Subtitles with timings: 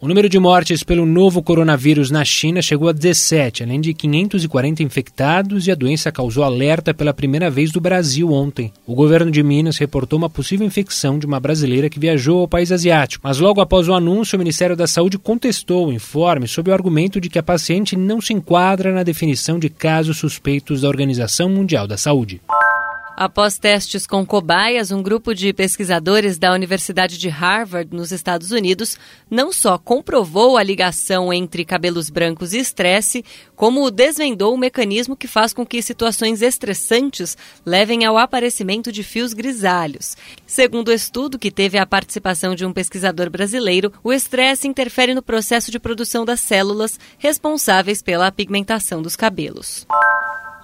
[0.00, 4.80] O número de mortes pelo novo coronavírus na China chegou a 17, além de 540
[4.80, 8.72] infectados, e a doença causou alerta pela primeira vez do Brasil ontem.
[8.86, 12.70] O governo de Minas reportou uma possível infecção de uma brasileira que viajou ao país
[12.70, 16.74] asiático, mas logo após o anúncio, o Ministério da Saúde contestou o informe sob o
[16.74, 21.48] argumento de que a paciente não se enquadra na definição de casos suspeitos da Organização
[21.48, 22.40] Mundial da Saúde.
[23.20, 28.96] Após testes com cobaias, um grupo de pesquisadores da Universidade de Harvard, nos Estados Unidos,
[29.28, 33.24] não só comprovou a ligação entre cabelos brancos e estresse,
[33.56, 39.32] como desvendou o mecanismo que faz com que situações estressantes levem ao aparecimento de fios
[39.32, 40.16] grisalhos.
[40.46, 45.24] Segundo o estudo, que teve a participação de um pesquisador brasileiro, o estresse interfere no
[45.24, 49.88] processo de produção das células responsáveis pela pigmentação dos cabelos.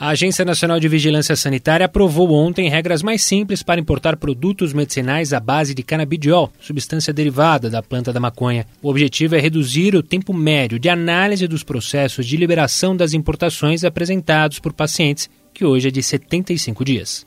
[0.00, 5.34] A Agência Nacional de Vigilância Sanitária aprovou ontem regras mais simples para importar produtos medicinais
[5.34, 8.66] à base de canabidiol, substância derivada da planta da maconha.
[8.80, 13.84] O objetivo é reduzir o tempo médio de análise dos processos de liberação das importações
[13.84, 17.22] apresentados por pacientes, que hoje é de 75 dias.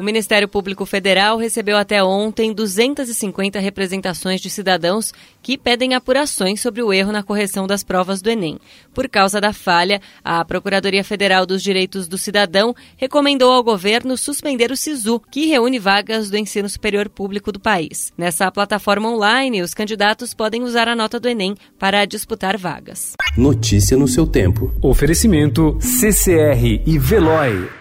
[0.00, 6.82] O Ministério Público Federal recebeu até ontem 250 representações de cidadãos que pedem apurações sobre
[6.82, 8.58] o erro na correção das provas do Enem.
[8.94, 14.72] Por causa da falha, a Procuradoria Federal dos Direitos do Cidadão recomendou ao governo suspender
[14.72, 18.10] o SISU, que reúne vagas do ensino superior público do país.
[18.16, 23.12] Nessa plataforma online, os candidatos podem usar a nota do Enem para disputar vagas.
[23.36, 24.72] Notícia no seu tempo.
[24.80, 27.79] Oferecimento CCR e Veloy.